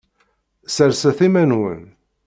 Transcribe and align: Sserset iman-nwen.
Sserset 0.67 1.19
iman-nwen. 1.27 1.83